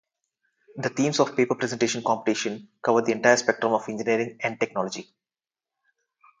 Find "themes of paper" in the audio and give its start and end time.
0.89-1.53